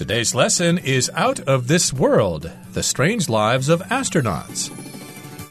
[0.00, 4.70] Today's lesson is Out of This World The Strange Lives of Astronauts.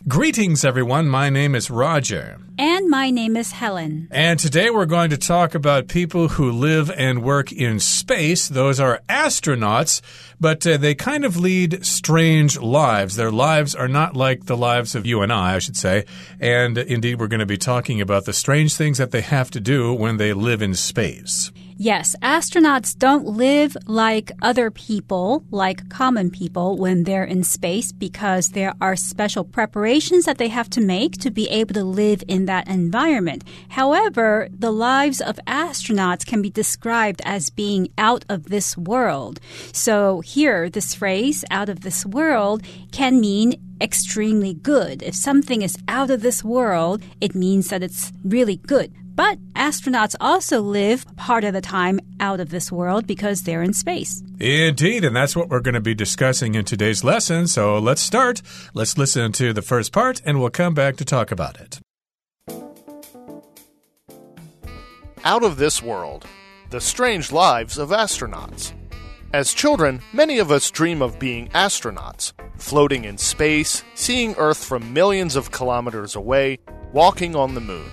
[0.07, 1.07] Greetings, everyone.
[1.07, 2.39] My name is Roger.
[2.57, 4.07] And my name is Helen.
[4.09, 8.47] And today we're going to talk about people who live and work in space.
[8.47, 10.01] Those are astronauts,
[10.39, 13.17] but uh, they kind of lead strange lives.
[13.17, 16.05] Their lives are not like the lives of you and I, I should say.
[16.39, 19.51] And uh, indeed, we're going to be talking about the strange things that they have
[19.51, 21.51] to do when they live in space.
[21.81, 28.49] Yes, astronauts don't live like other people, like common people, when they're in space because
[28.49, 32.47] there are special preparations that they have to make to be able to live in
[32.47, 33.45] that environment.
[33.69, 39.39] However, the lives of astronauts can be described as being out of this world.
[39.71, 42.61] So here, this phrase, out of this world,
[42.91, 45.01] can mean extremely good.
[45.03, 48.93] If something is out of this world, it means that it's really good.
[49.15, 53.73] But astronauts also live part of the time out of this world because they're in
[53.73, 54.23] space.
[54.39, 57.47] Indeed, and that's what we're going to be discussing in today's lesson.
[57.47, 58.41] So let's start.
[58.73, 61.79] Let's listen to the first part and we'll come back to talk about it.
[65.25, 66.25] Out of This World
[66.69, 68.71] The Strange Lives of Astronauts.
[69.32, 74.92] As children, many of us dream of being astronauts, floating in space, seeing Earth from
[74.92, 76.58] millions of kilometers away,
[76.92, 77.90] walking on the moon.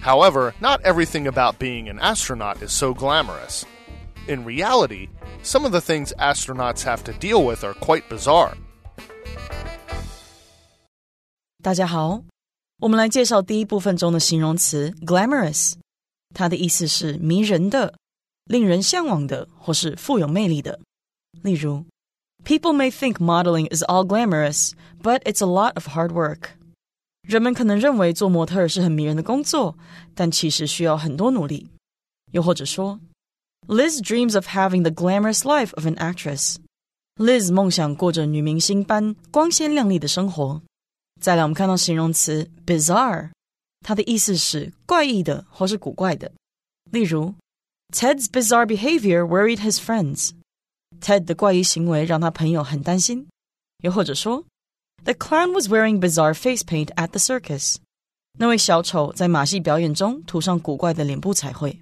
[0.00, 3.66] However, not everything about being an astronaut is so glamorous.
[4.26, 5.08] In reality,
[5.42, 8.56] some of the things astronauts have to deal with are quite bizarre.
[11.62, 12.22] 大家好，
[12.78, 15.74] 我们来介绍第一部分中的形容词 glamorous，
[16.34, 17.92] 它的意思是迷人的、
[18.44, 20.78] 令人向往的或是富有魅力的。
[21.42, 21.84] 例如，
[22.44, 24.72] People may think modeling is all glamorous,
[25.02, 26.50] but it's a lot of hard work.
[27.22, 29.76] 人们可能认为做模特是很迷人的工作，
[30.14, 31.70] 但其实需要很多努力。
[32.32, 32.98] 又或者说，
[33.68, 40.62] Liz dreams of having the glamorous life of an actress。Liz 梦想过着女明星般光鲜亮丽的生活。
[41.20, 43.30] 再来，我们看到形容词 bizarre，
[43.80, 46.32] 它的意思是怪异的或是古怪的。
[46.90, 47.34] 例如
[47.94, 53.28] ，Ted's bizarre behavior worried his friends。Ted 的怪异行为让他朋友很担心。
[53.82, 54.44] 又或者说。
[55.02, 57.76] The clown was wearing bizarre face paint at the circus.
[58.38, 61.80] 那位小丑在马戏表演中涂上古怪的脸部彩绘。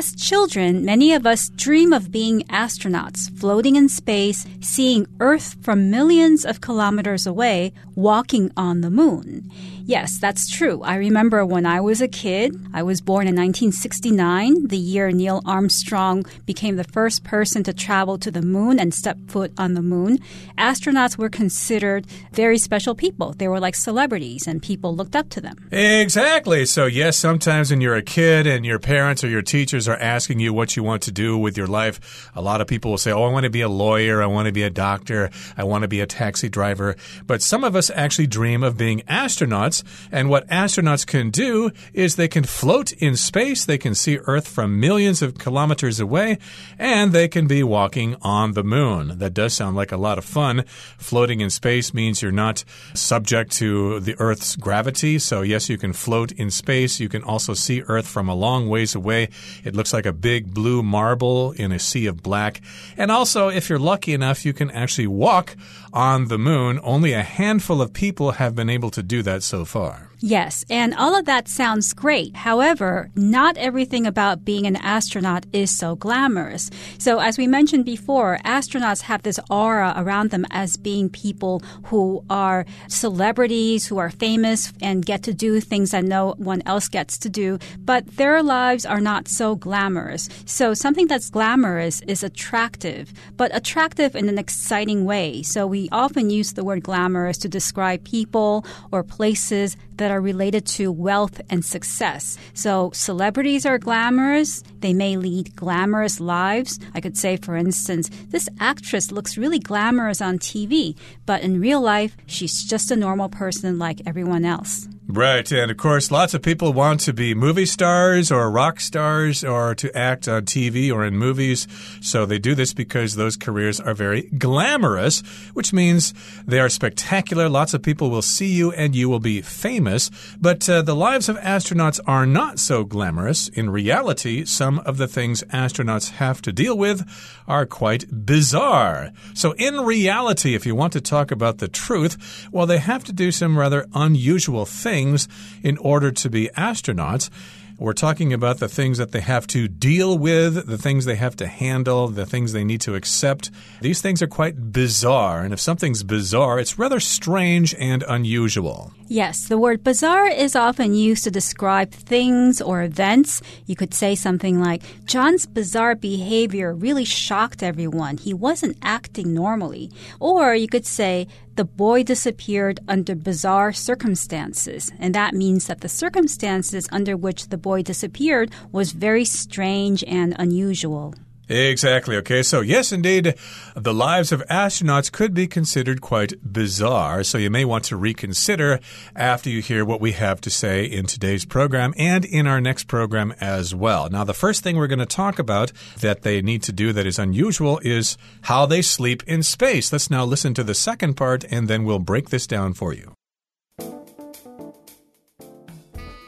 [0.00, 5.90] As children, many of us dream of being astronauts, floating in space, seeing Earth from
[5.90, 9.50] millions of kilometers away, walking on the moon.
[9.84, 10.82] Yes, that's true.
[10.82, 15.42] I remember when I was a kid, I was born in 1969, the year Neil
[15.44, 19.82] Armstrong became the first person to travel to the moon and step foot on the
[19.82, 20.18] moon.
[20.58, 23.32] Astronauts were considered very special people.
[23.32, 25.56] They were like celebrities and people looked up to them.
[25.70, 26.66] Exactly.
[26.66, 30.40] So, yes, sometimes when you're a kid and your parents or your teachers are asking
[30.40, 33.12] you what you want to do with your life, a lot of people will say,
[33.12, 34.22] Oh, I want to be a lawyer.
[34.22, 35.30] I want to be a doctor.
[35.56, 36.96] I want to be a taxi driver.
[37.26, 39.69] But some of us actually dream of being astronauts.
[40.10, 44.48] And what astronauts can do is they can float in space, they can see Earth
[44.48, 46.38] from millions of kilometers away,
[46.78, 49.18] and they can be walking on the moon.
[49.18, 50.64] That does sound like a lot of fun.
[50.98, 52.64] Floating in space means you're not
[52.94, 55.18] subject to the Earth's gravity.
[55.18, 57.00] So, yes, you can float in space.
[57.00, 59.28] You can also see Earth from a long ways away.
[59.64, 62.60] It looks like a big blue marble in a sea of black.
[62.96, 65.56] And also, if you're lucky enough, you can actually walk
[65.92, 66.80] on the moon.
[66.82, 70.09] Only a handful of people have been able to do that so far.
[70.22, 72.36] Yes, and all of that sounds great.
[72.36, 76.70] However, not everything about being an astronaut is so glamorous.
[76.98, 82.22] So, as we mentioned before, astronauts have this aura around them as being people who
[82.28, 87.16] are celebrities, who are famous, and get to do things that no one else gets
[87.16, 87.58] to do.
[87.78, 90.28] But their lives are not so glamorous.
[90.44, 95.42] So, something that's glamorous is attractive, but attractive in an exciting way.
[95.42, 100.66] So, we often use the word glamorous to describe people or places that are related
[100.66, 102.36] to wealth and success.
[102.54, 104.62] So celebrities are glamorous.
[104.80, 106.78] They may lead glamorous lives.
[106.94, 111.80] I could say, for instance, this actress looks really glamorous on TV, but in real
[111.80, 114.88] life, she's just a normal person like everyone else.
[115.12, 115.50] Right.
[115.50, 119.74] And of course, lots of people want to be movie stars or rock stars or
[119.74, 121.66] to act on TV or in movies.
[122.00, 125.20] So they do this because those careers are very glamorous,
[125.52, 126.14] which means
[126.46, 127.48] they are spectacular.
[127.48, 130.12] Lots of people will see you and you will be famous.
[130.40, 133.48] But uh, the lives of astronauts are not so glamorous.
[133.48, 137.04] In reality, some of the things astronauts have to deal with
[137.48, 139.10] are quite bizarre.
[139.34, 143.12] So in reality, if you want to talk about the truth, well, they have to
[143.12, 145.28] do some rather unusual things things
[145.62, 147.30] in order to be astronauts.
[147.78, 151.34] We're talking about the things that they have to deal with, the things they have
[151.36, 153.50] to handle, the things they need to accept.
[153.80, 155.40] These things are quite bizarre.
[155.40, 158.92] And if something's bizarre, it's rather strange and unusual.
[159.08, 163.40] Yes, the word bizarre is often used to describe things or events.
[163.64, 168.18] You could say something like, John's bizarre behavior really shocked everyone.
[168.18, 169.90] He wasn't acting normally.
[170.20, 174.90] Or you could say, the boy disappeared under bizarre circumstances.
[174.98, 180.34] And that means that the circumstances under which the boy disappeared was very strange and
[180.38, 181.14] unusual.
[181.50, 182.16] Exactly.
[182.16, 182.44] Okay.
[182.44, 183.34] So, yes, indeed,
[183.74, 187.24] the lives of astronauts could be considered quite bizarre.
[187.24, 188.78] So, you may want to reconsider
[189.16, 192.84] after you hear what we have to say in today's program and in our next
[192.84, 194.08] program as well.
[194.08, 197.04] Now, the first thing we're going to talk about that they need to do that
[197.04, 199.92] is unusual is how they sleep in space.
[199.92, 203.14] Let's now listen to the second part and then we'll break this down for you.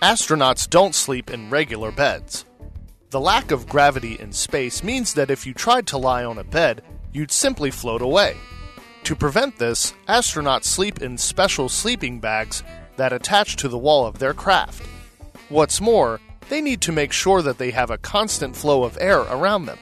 [0.03, 2.45] Astronauts don't sleep in regular beds.
[3.13, 6.45] The lack of gravity in space means that if you tried to lie on a
[6.45, 6.83] bed,
[7.13, 8.39] you'd simply float away.
[9.05, 12.63] To prevent this, astronauts sleep in special sleeping bags
[12.97, 14.87] that attach to the wall of their craft.
[15.51, 19.21] What's more, they need to make sure that they have a constant flow of air
[19.21, 19.79] around them.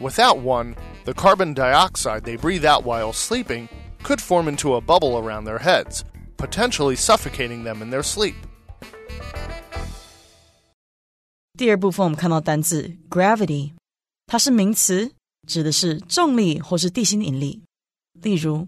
[0.00, 0.74] Without one,
[1.04, 3.68] the carbon dioxide they breathe out while sleeping
[4.02, 6.04] could form into a bubble around their heads,
[6.36, 8.34] potentially suffocating them in their sleep.
[11.57, 13.73] 第二部分我们看到单字 gravity，
[14.25, 15.11] 它是名词，
[15.47, 17.61] 指的是重力或是地心引力。
[18.21, 18.67] 例如，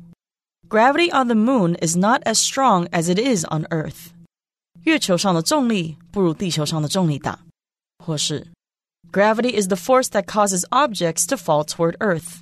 [0.69, 4.07] Gravity on the moon is not as strong as it is on Earth。
[4.83, 7.39] 月球上的重力不如地球上的重力大。
[8.03, 8.47] 或是，
[9.11, 12.41] Gravity is the force that causes objects to fall toward Earth。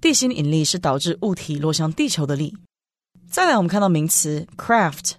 [0.00, 2.56] 地心引力是导致物体落向地球的力。
[3.30, 5.12] 再来，我们看到名词 craft，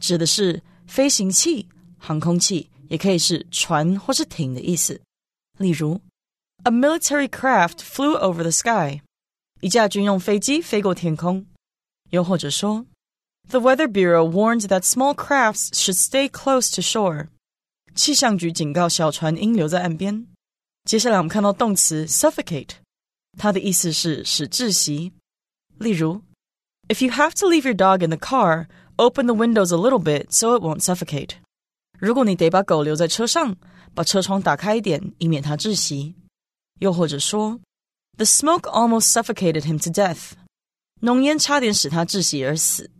[0.00, 2.70] 指的是飞行器、航空器。
[2.88, 5.00] 也可以是船或是艇的意思。
[5.58, 6.00] 例如，
[6.64, 9.00] A military craft flew over the sky，
[9.60, 11.46] 一架军用飞机飞过天空。
[12.10, 12.86] 又或者说，
[13.48, 17.28] The Weather Bureau warned that small crafts should stay close to shore。
[17.94, 20.26] 气象局警告小船应留在岸边。
[20.84, 22.70] 接下来我们看到动词 suffocate，
[23.38, 25.12] 它的意思是使窒息。
[25.78, 26.22] 例如，
[26.88, 28.66] If you have to leave your dog in the car,
[28.96, 31.36] open the windows a little bit so it won't suffocate。
[31.97, 33.55] 如果你得把狗留在车上，
[33.95, 36.15] 把车窗打开一点，以免它窒息。
[36.79, 37.59] 又或者说
[38.17, 40.33] ，The smoke almost suffocated him to death，
[41.01, 42.91] 浓烟差点使他窒息而死。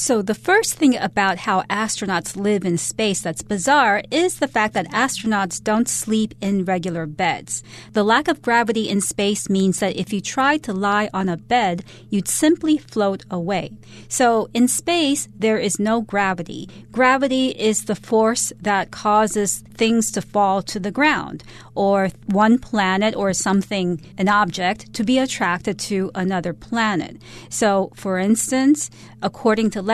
[0.00, 4.72] So, the first thing about how astronauts live in space that's bizarre is the fact
[4.72, 7.62] that astronauts don't sleep in regular beds.
[7.92, 11.36] The lack of gravity in space means that if you tried to lie on a
[11.36, 13.72] bed, you'd simply float away.
[14.08, 16.70] So, in space, there is no gravity.
[16.90, 21.44] Gravity is the force that causes things to fall to the ground,
[21.74, 27.20] or one planet or something, an object, to be attracted to another planet.
[27.50, 28.90] So, for instance,
[29.22, 29.90] according to legend,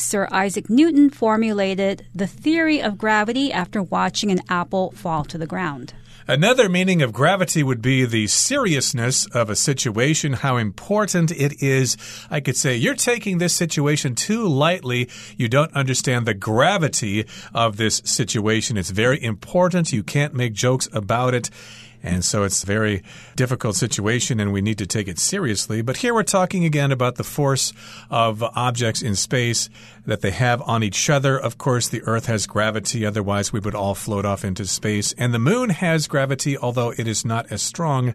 [0.00, 5.46] Sir Isaac Newton formulated the theory of gravity after watching an apple fall to the
[5.46, 5.94] ground.
[6.26, 11.96] Another meaning of gravity would be the seriousness of a situation, how important it is.
[12.30, 15.08] I could say, you're taking this situation too lightly.
[15.36, 18.76] You don't understand the gravity of this situation.
[18.76, 19.92] It's very important.
[19.92, 21.48] You can't make jokes about it.
[22.04, 23.02] And so it's a very
[23.34, 25.80] difficult situation and we need to take it seriously.
[25.80, 27.72] But here we're talking again about the force
[28.10, 29.70] of objects in space
[30.06, 31.38] that they have on each other.
[31.38, 35.12] Of course, the Earth has gravity, otherwise, we would all float off into space.
[35.16, 38.12] And the moon has gravity, although it is not as strong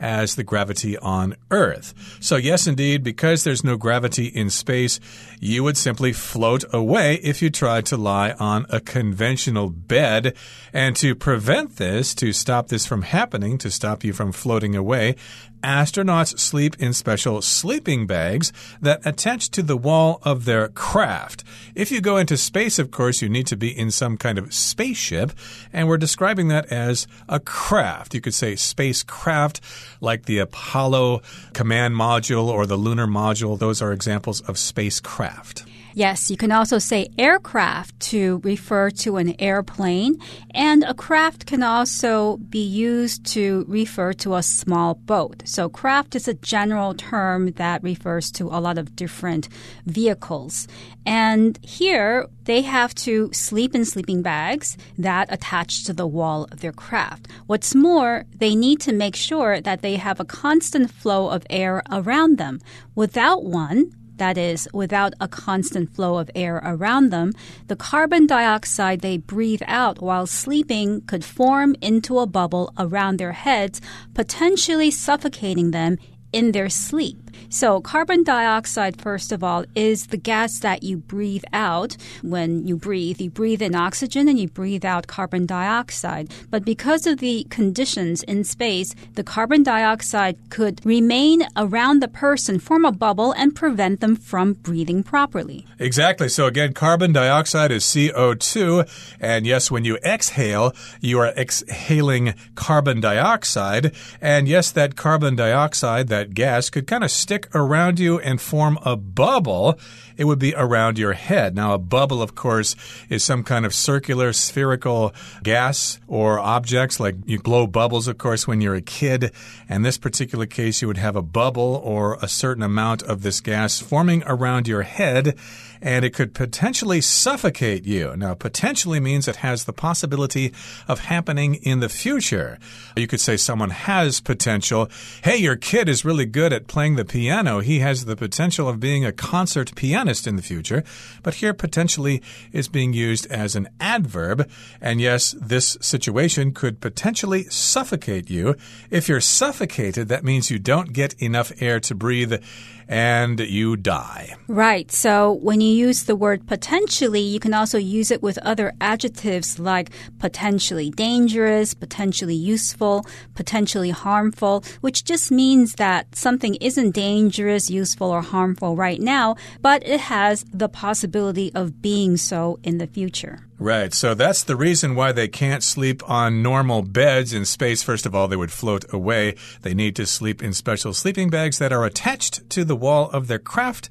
[0.00, 1.94] as the gravity on Earth.
[2.20, 4.98] So, yes, indeed, because there's no gravity in space,
[5.38, 10.34] you would simply float away if you tried to lie on a conventional bed.
[10.72, 15.16] And to prevent this, to stop this from happening, to stop you from floating away,
[15.62, 21.44] astronauts sleep in special sleeping bags that attach to the wall of their craft.
[21.74, 24.54] If you go into space, of course, you need to be in some kind of
[24.54, 25.32] spaceship,
[25.72, 28.14] and we're describing that as a craft.
[28.14, 29.60] You could say spacecraft,
[30.00, 33.58] like the Apollo command module or the lunar module.
[33.58, 35.64] Those are examples of spacecraft.
[35.94, 40.18] Yes, you can also say aircraft to refer to an airplane,
[40.54, 45.42] and a craft can also be used to refer to a small boat.
[45.44, 49.48] So, craft is a general term that refers to a lot of different
[49.84, 50.68] vehicles.
[51.04, 56.60] And here, they have to sleep in sleeping bags that attach to the wall of
[56.60, 57.26] their craft.
[57.46, 61.82] What's more, they need to make sure that they have a constant flow of air
[61.90, 62.60] around them.
[62.94, 67.32] Without one, that is, without a constant flow of air around them,
[67.66, 73.32] the carbon dioxide they breathe out while sleeping could form into a bubble around their
[73.32, 73.80] heads,
[74.14, 75.98] potentially suffocating them
[76.32, 77.19] in their sleep.
[77.48, 82.76] So, carbon dioxide, first of all, is the gas that you breathe out when you
[82.76, 83.20] breathe.
[83.20, 86.32] You breathe in oxygen and you breathe out carbon dioxide.
[86.50, 92.58] But because of the conditions in space, the carbon dioxide could remain around the person,
[92.58, 95.66] form a bubble, and prevent them from breathing properly.
[95.78, 96.28] Exactly.
[96.28, 98.88] So, again, carbon dioxide is CO2.
[99.20, 103.94] And yes, when you exhale, you are exhaling carbon dioxide.
[104.20, 108.76] And yes, that carbon dioxide, that gas, could kind of stick around you and form
[108.84, 109.78] a bubble,
[110.16, 111.54] it would be around your head.
[111.54, 112.74] Now, a bubble, of course,
[113.08, 116.98] is some kind of circular, spherical gas or objects.
[116.98, 119.30] Like you blow bubbles, of course, when you're a kid.
[119.68, 123.40] In this particular case, you would have a bubble or a certain amount of this
[123.40, 125.38] gas forming around your head
[125.82, 128.14] and it could potentially suffocate you.
[128.16, 130.52] Now, potentially means it has the possibility
[130.86, 132.58] of happening in the future.
[132.96, 134.90] You could say someone has potential.
[135.22, 137.19] Hey, your kid is really good at playing the piano.
[137.20, 140.82] He has the potential of being a concert pianist in the future.
[141.22, 142.22] But here, potentially
[142.52, 144.48] is being used as an adverb.
[144.80, 148.56] And yes, this situation could potentially suffocate you.
[148.90, 152.42] If you're suffocated, that means you don't get enough air to breathe
[152.88, 154.34] and you die.
[154.48, 154.90] Right.
[154.90, 159.60] So when you use the word potentially, you can also use it with other adjectives
[159.60, 168.08] like potentially dangerous, potentially useful, potentially harmful, which just means that something isn't dangerous, useful,
[168.08, 173.40] or harmful right now, but it has the possibility of being so in the future.
[173.58, 173.92] Right.
[173.92, 177.82] So that's the reason why they can't sleep on normal beds in space.
[177.82, 179.34] First of all, they would float away.
[179.62, 183.26] They need to sleep in special sleeping bags that are attached to the wall of
[183.26, 183.88] their craft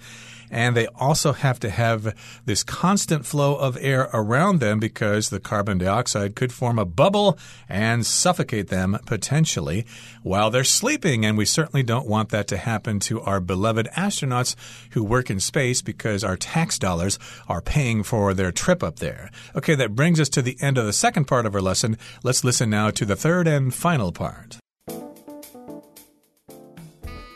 [0.52, 2.16] and they also have to have
[2.46, 7.38] this constant flow of air around them because the carbon dioxide could form a bubble
[7.68, 9.86] and suffocate them potentially
[10.24, 11.26] while they're sleeping.
[11.26, 14.56] And we certainly don't want that to happen to our beloved astronauts
[14.92, 19.30] who work in space because our tax dollars are paying for their trip up there.
[19.56, 21.98] Okay, that brings us to the end of the second part of our lesson.
[22.24, 24.58] Let's listen now to the third and final part.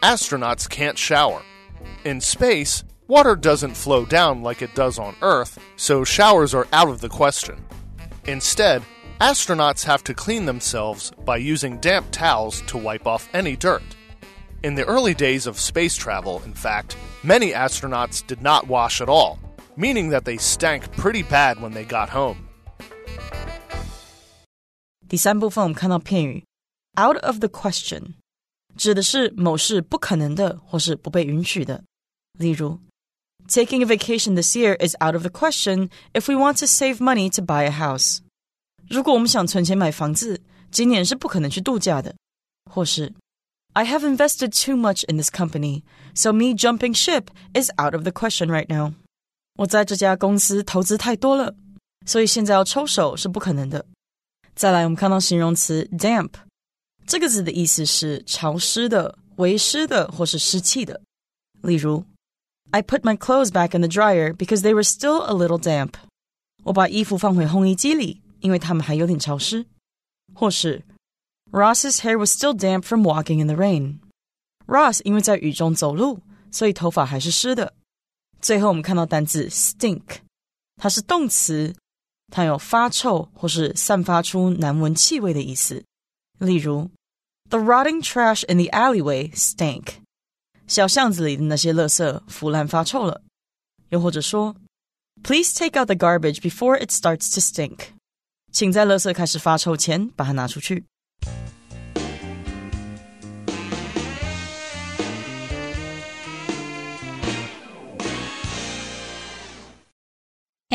[0.02, 1.42] Astronauts can't shower.
[2.04, 6.89] In space, Water doesn't flow down like it does on Earth, so showers are out
[6.89, 7.57] of the question.
[8.27, 8.83] Instead,
[9.21, 13.83] astronauts have to clean themselves by using damp towels to wipe off any dirt.
[14.63, 19.09] In the early days of space travel, in fact, many astronauts did not wash at
[19.09, 19.39] all,
[19.77, 22.37] meaning that they stank pretty bad when they got home.
[25.09, 26.45] 第三部分我们看到片语
[27.01, 28.17] “out of the question”，
[28.77, 31.83] 指的是某事不可能的或是不被允许的。
[32.39, 32.79] 例如
[33.49, 37.01] Taking a vacation this year is out of the question if we want to save
[37.01, 38.19] money to buy a house.
[38.89, 42.15] 如果我们想存钱买房子，今年是不可能去度假的。
[42.71, 43.15] 或是
[43.73, 45.83] I have invested too much in this company,
[46.15, 48.93] so me jumping ship is out of the question right now.
[49.57, 51.55] 我在这家公司投资太多了，
[52.07, 53.87] 所以现在要抽手是不可能的。
[54.55, 56.31] 再来，我们看到形容词 damp，
[57.07, 61.01] 这个字的意思是潮湿的、为湿的或是湿气的。
[61.63, 62.05] 例如
[62.73, 65.95] I put my clothes back in the dryer because they were still a little damp.
[66.65, 69.67] 我把衣服放回烘衣机里，因为它们还有点潮湿。
[70.35, 70.85] 或是
[71.51, 74.01] Ross's hair was still damp from walking in the rain.
[74.67, 76.21] Ross 因为在雨中走路，
[76.51, 77.73] 所以头发还是湿的。
[78.41, 80.19] 最后我们看到单字 stink，
[80.77, 81.75] 它是动词，
[82.31, 85.83] 它有发臭或是散发出难闻气味的意思。
[86.39, 86.91] 例如，
[87.49, 89.95] The rotting trash in the alleyway stank.
[90.74, 93.22] 小巷子里的那些垃圾腐烂发臭了。
[93.90, 94.56] 又或者说
[95.22, 97.90] ，Please take out the garbage before it starts to stink。
[98.52, 100.86] 请在垃圾开始发臭前把它拿出去。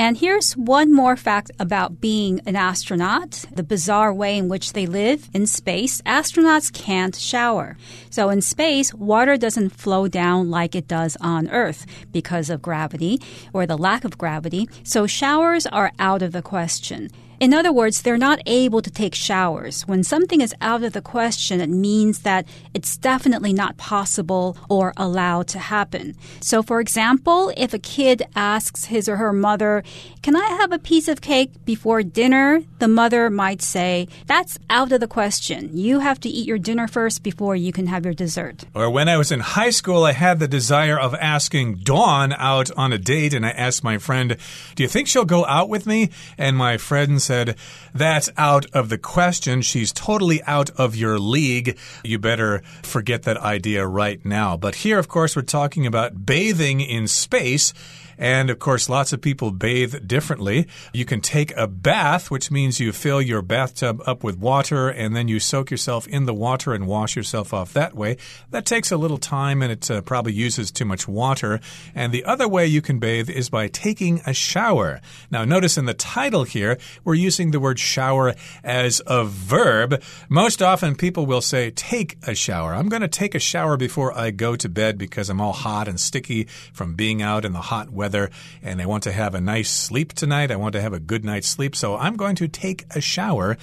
[0.09, 4.87] And here's one more fact about being an astronaut the bizarre way in which they
[4.87, 6.01] live in space.
[6.07, 7.77] Astronauts can't shower.
[8.09, 13.21] So in space, water doesn't flow down like it does on Earth because of gravity
[13.53, 14.67] or the lack of gravity.
[14.83, 17.11] So showers are out of the question.
[17.41, 19.83] In other words, they're not able to take showers.
[19.87, 24.93] When something is out of the question, it means that it's definitely not possible or
[24.97, 26.17] allowed to happen.
[26.41, 29.85] So, for example, if a kid asks his or her mother,
[30.23, 32.63] Can I have a piece of cake before dinner?
[32.79, 35.77] the mother might say, That's out of the question.
[35.77, 38.65] You have to eat your dinner first before you can have your dessert.
[38.75, 42.71] Or when I was in high school, I had the desire of asking Dawn out
[42.77, 44.37] on a date, and I asked my friend,
[44.75, 46.11] Do you think she'll go out with me?
[46.37, 47.57] And my friend said,
[47.95, 49.63] That's out of the question.
[49.63, 51.79] She's totally out of your league.
[52.03, 54.57] You better forget that idea right now.
[54.57, 57.73] But here, of course, we're talking about bathing in space.
[58.19, 60.67] And of course, lots of people bathe differently.
[60.93, 65.15] You can take a bath, which means you fill your bathtub up with water and
[65.15, 68.17] then you soak yourself in the water and wash yourself off that way.
[68.51, 71.61] That takes a little time and it uh, probably uses too much water.
[71.95, 75.01] And the other way you can bathe is by taking a shower.
[75.31, 78.35] Now, notice in the title here, we're using the word shower
[78.65, 80.03] as a verb.
[80.29, 82.75] Most often, people will say, take a shower.
[82.75, 85.87] I'm going to take a shower before I go to bed because I'm all hot
[85.87, 88.31] and sticky from being out in the hot weather weather
[88.63, 90.51] and I want to have a nice sleep tonight.
[90.51, 91.77] I want to have a good night's sleep.
[91.77, 93.59] So I'm going to take a shower.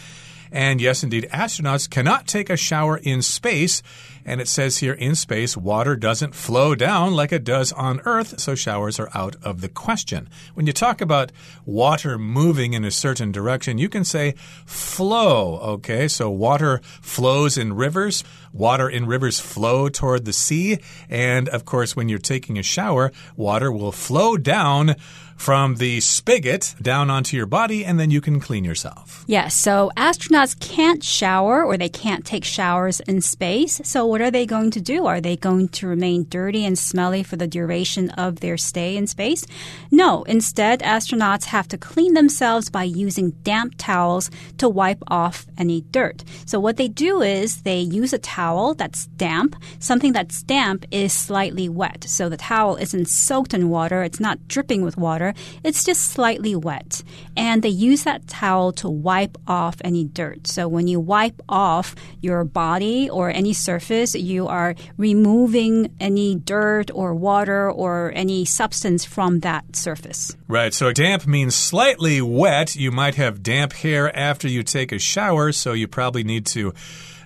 [0.51, 3.81] And yes, indeed, astronauts cannot take a shower in space.
[4.25, 8.39] And it says here in space, water doesn't flow down like it does on Earth,
[8.39, 10.27] so showers are out of the question.
[10.55, 11.31] When you talk about
[11.65, 14.33] water moving in a certain direction, you can say
[14.65, 16.07] flow, okay?
[16.07, 18.23] So water flows in rivers.
[18.51, 20.79] Water in rivers flow toward the sea.
[21.09, 24.95] And of course, when you're taking a shower, water will flow down
[25.35, 29.23] from the spigot down onto your body, and then you can clean yourself.
[29.27, 33.81] Yes, so astronauts can't shower or they can't take showers in space.
[33.83, 35.07] So, what are they going to do?
[35.07, 39.07] Are they going to remain dirty and smelly for the duration of their stay in
[39.07, 39.45] space?
[39.91, 45.81] No, instead, astronauts have to clean themselves by using damp towels to wipe off any
[45.81, 46.23] dirt.
[46.45, 49.57] So, what they do is they use a towel that's damp.
[49.79, 52.05] Something that's damp is slightly wet.
[52.07, 56.55] So, the towel isn't soaked in water, it's not dripping with water, it's just slightly
[56.55, 57.03] wet.
[57.37, 60.47] And they use that towel to wipe off any dirt.
[60.47, 66.91] So, when you wipe off your body or any surface, you are removing any dirt
[66.93, 70.35] or water or any substance from that surface.
[70.47, 70.73] Right.
[70.73, 72.75] So damp means slightly wet.
[72.75, 76.73] You might have damp hair after you take a shower, so you probably need to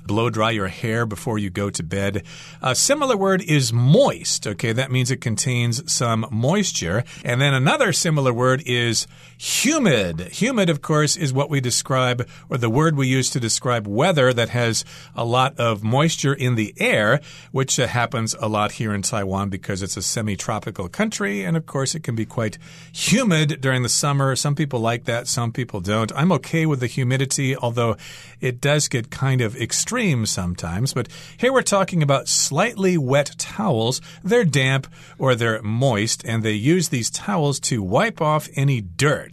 [0.06, 2.24] blow dry your hair before you go to bed.
[2.62, 4.48] A similar word is moist.
[4.48, 7.04] Okay, that means it contains some moisture.
[7.24, 9.06] And then another similar word is
[9.40, 10.20] humid.
[10.20, 14.34] Humid, of course, is what we describe, or the word we use to describe weather
[14.34, 14.84] that has
[15.16, 17.22] a lot of moisture in the air,
[17.54, 21.46] which uh, happens a lot here in Taiwan because it's a semi tropical country.
[21.46, 22.58] And of course, it can be quite
[22.92, 24.36] humid during the summer.
[24.36, 26.12] Some people like that, some people don't.
[26.16, 27.96] I'm okay with the humidity, although
[28.42, 30.94] it does get kind of extreme sometimes.
[30.94, 34.02] But here we're talking about slightly wet towels.
[34.22, 39.29] They're damp or they're moist, and they use these towels to wipe off any dirt.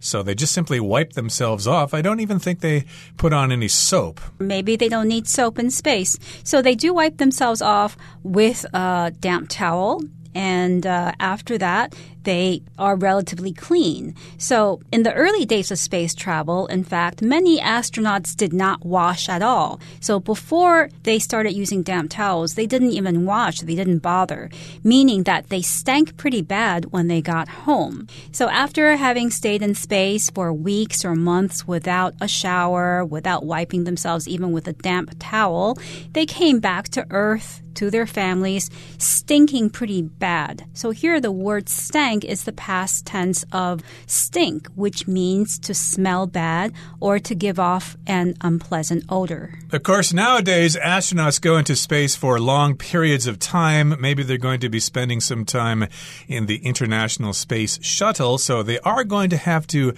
[0.00, 1.94] So they just simply wipe themselves off.
[1.94, 2.84] I don't even think they
[3.16, 4.20] put on any soap.
[4.40, 6.18] Maybe they don't need soap in space.
[6.42, 10.02] So they do wipe themselves off with a damp towel.
[10.34, 14.14] And uh, after that, they are relatively clean.
[14.38, 19.28] So, in the early days of space travel, in fact, many astronauts did not wash
[19.28, 19.80] at all.
[20.00, 24.50] So, before they started using damp towels, they didn't even wash, they didn't bother,
[24.82, 28.06] meaning that they stank pretty bad when they got home.
[28.30, 33.84] So, after having stayed in space for weeks or months without a shower, without wiping
[33.84, 35.78] themselves even with a damp towel,
[36.12, 40.64] they came back to Earth to their families stinking pretty bad.
[40.74, 45.72] So here the word stank stank is the past tense of stink, which means to
[45.72, 46.70] smell bad
[47.00, 49.58] or to give off an unpleasant odor.
[49.72, 53.96] Of course, nowadays, astronauts go into space for long periods of time.
[53.98, 55.88] Maybe they're going to be spending some time
[56.28, 59.94] in the International Space Shuttle, so they are going to have to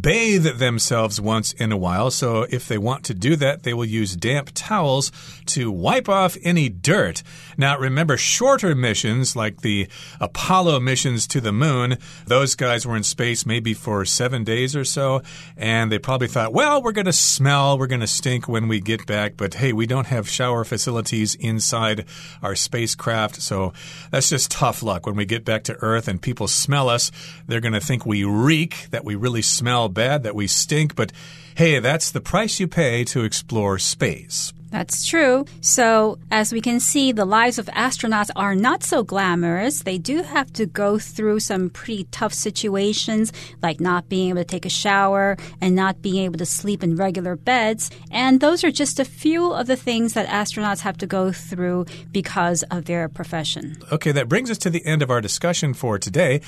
[0.00, 2.12] bathe themselves once in a while.
[2.12, 5.10] So if they want to do that, they will use damp towels
[5.46, 7.24] to wipe off any dirt.
[7.56, 9.88] Now, remember, shorter missions like the
[10.20, 11.98] Apollo missions to the moon.
[12.26, 15.22] Those guys were in space maybe for seven days or so,
[15.56, 18.80] and they probably thought, well, we're going to smell, we're going to stink when we
[18.80, 22.04] get back, but hey, we don't have shower facilities inside
[22.42, 23.72] our spacecraft, so
[24.10, 25.06] that's just tough luck.
[25.06, 27.10] When we get back to Earth and people smell us,
[27.46, 31.12] they're going to think we reek, that we really smell bad, that we stink, but
[31.56, 34.52] hey, that's the price you pay to explore space.
[34.70, 35.44] That's true.
[35.60, 39.82] So, as we can see, the lives of astronauts are not so glamorous.
[39.82, 44.44] They do have to go through some pretty tough situations, like not being able to
[44.44, 47.90] take a shower and not being able to sleep in regular beds.
[48.10, 51.86] And those are just a few of the things that astronauts have to go through
[52.10, 53.76] because of their profession.
[53.92, 56.40] Okay, that brings us to the end of our discussion for today.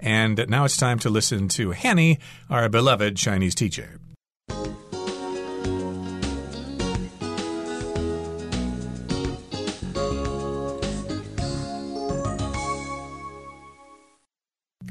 [0.00, 2.18] And now it's time to listen to Hanny,
[2.50, 4.00] our beloved Chinese teacher.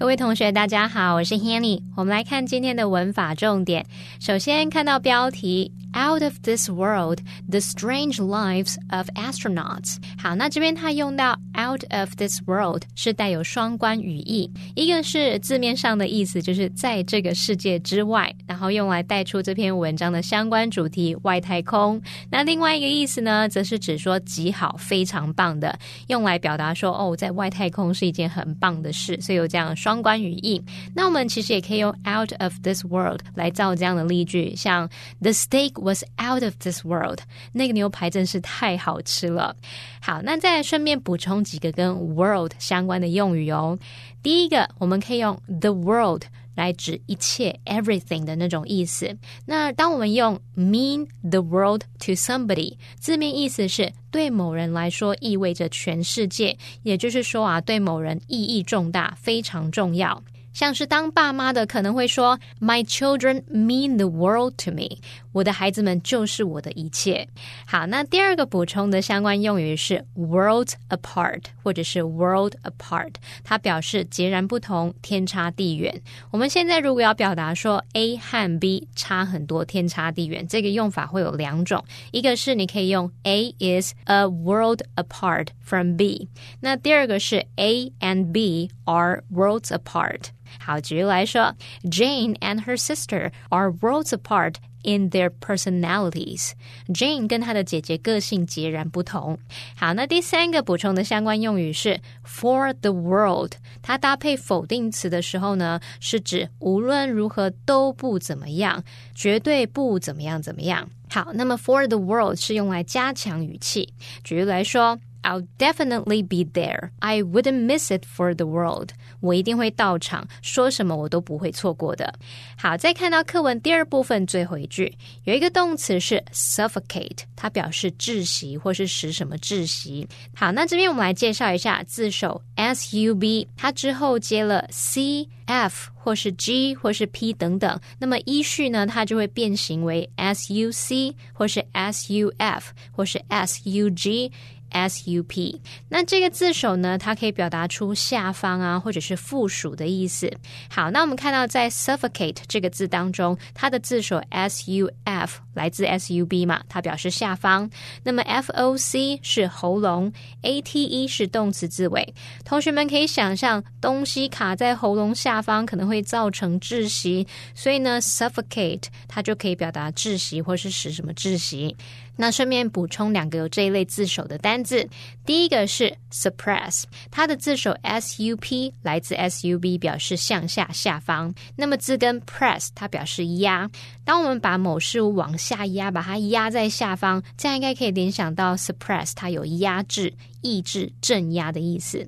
[0.01, 1.79] 各位同学，大家好，我是 Hanny。
[1.95, 3.85] 我们来看今天的文法重点。
[4.19, 5.71] 首先看到标题。
[5.93, 9.97] Out of this world, the strange lives of astronauts。
[10.17, 22.01] 好，那这边它用到 out of this world 是带有双关语义，一个是字面上的意思，就是在这个世界之外，然后用来带出这篇文章的相关主题外太空。
[22.29, 30.61] 那另外一个意思呢，则是指说极好、非常棒的，用来表达说哦，在外太空是一件很棒的事，所以有这样双关语义。
[30.95, 34.87] 那我们其实也可以用 out of this world 来造这样的例句，像
[35.21, 35.71] the steak。
[35.81, 37.19] was out of this world，
[37.53, 39.55] 那个牛排真是太好吃了。
[40.01, 43.77] 好，那再顺便补充几个跟 world 相关的用语哦。
[44.23, 46.23] 第一个，我们可以用 the world
[46.55, 49.17] 来指一切 everything 的那种意思。
[49.45, 60.23] 那当我们用 mean the world to somebody，字面意思是对某人来说意味着全世界，也就是说啊，对某人意义重大，非常重要。
[60.53, 64.97] 像是当爸妈的可能会说，My children mean the world to me。
[65.33, 67.27] 我的孩子们就是我的一切。
[67.65, 76.01] 好，那第二个补充的相关用语是 world apart，或者是 world apart，它表示截然不同、天差地远。
[76.31, 86.27] 我们现在如果要表达说 A 和 B 差很多、天差地远，这个用法会有两种，一个是你可以用 A is a world apart from B，
[86.59, 90.30] 那第二个是 A and B are worlds apart。
[90.60, 96.52] 好，举例来说，Jane and her sister are worlds apart in their personalities.
[96.88, 99.38] Jane 跟她的姐姐个性截然不同。
[99.76, 103.52] 好，那第三个补充的相关用语是 for the world。
[103.82, 108.82] 它搭配否定词的时候呢，是指无论如何都不怎么样，
[109.14, 110.88] 绝对不怎么样怎么样。
[111.10, 113.92] 好，那么 for the world 是用来加强语气。
[114.22, 114.98] 举例来说。
[115.23, 116.91] I'll definitely be there.
[116.99, 118.89] I wouldn't miss it for the world.
[119.19, 122.13] 我一定会到场，说什么我都不会错过的。
[122.57, 130.07] 好，再看到课文第二部分最后一句，有一个动词是 suffocate，它表示窒息或是使什么窒息。
[130.35, 142.11] 好，那这边我们来介绍一下字首 s u b，它之后接了 c f 或是 g 或是 p 等等，那么依序呢，它就会变形为 s u c 或是 s
[142.13, 144.31] u f 或是 s u g。
[144.71, 150.31] sup，那这个字首呢，它可以表达出下方啊，或者是附属的意思。
[150.69, 157.69] 好，那我们看到在 suffocate 这个字当中，它的字首 suf 来自 sub 嘛，它表示下方。
[158.03, 160.11] 那么 foc 是喉咙
[160.43, 162.13] ，ate 是动词字尾。
[162.45, 171.75] 同学们可以想象，东西卡在喉咙下方可能会造成窒息，所以呢，suffocate 它就可以表达窒息或是使什么窒息。
[172.21, 174.87] 那顺便补充两个有这一类字首的单字，
[175.25, 181.33] 第一个是 suppress，它的字首 s u p 来自 s u b，表示向下下方。
[181.55, 183.67] 那么字根 press，它表示压。
[184.05, 192.07] 当我们把某事物往下压，把它压在下方，这样应该可以联想到 suppress，它有压制、抑制、镇压的意思。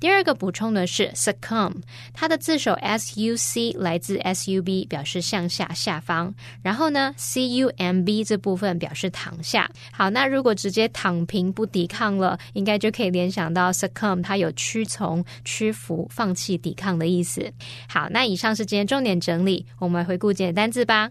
[0.00, 1.74] 第二个补充的是 succumb，
[2.14, 6.34] 它的字首 s u c 来自 s u b，表示向下下方。
[6.62, 9.70] 然后呢，c u m b 这部分表示躺下。
[9.92, 17.52] 好，那如果直接躺平不抵抗了，应该就可以联想到 succumb，它有屈从、屈服、放弃抵抗的意思。
[17.86, 21.10] 好，那以上是今天重点整理，我们回顾简单字吧。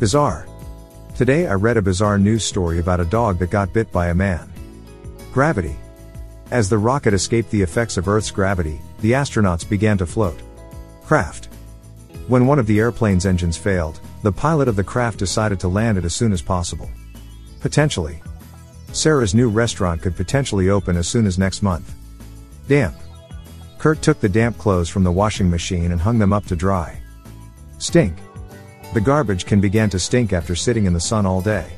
[0.00, 0.46] Bizarre.
[1.18, 4.14] Today I read a bizarre news story about a dog that got bit by a
[4.14, 4.57] man.
[5.38, 5.76] Gravity.
[6.50, 10.42] As the rocket escaped the effects of Earth's gravity, the astronauts began to float.
[11.04, 11.48] Craft.
[12.26, 15.96] When one of the airplane's engines failed, the pilot of the craft decided to land
[15.96, 16.90] it as soon as possible.
[17.60, 18.20] Potentially.
[18.90, 21.94] Sarah's new restaurant could potentially open as soon as next month.
[22.66, 22.96] Damp.
[23.78, 27.00] Kurt took the damp clothes from the washing machine and hung them up to dry.
[27.78, 28.16] Stink.
[28.92, 31.77] The garbage can began to stink after sitting in the sun all day.